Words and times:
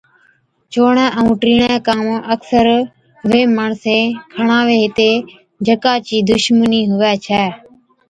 چَڻُوڻَي 0.71 1.05
ائُون 1.17 1.31
ٽِيڻي 1.41 1.69
ڪام 1.87 2.01
اڪثر 2.33 2.65
وي 3.29 3.41
ماڻسين 3.57 4.03
کڻاوي 4.33 4.75
هِتين 4.83 5.17
جڪا 5.65 5.93
چِي 6.07 6.17
دُشمنِي 6.29 6.81
هُوَي 6.91 7.13
ڇَي 7.25 7.43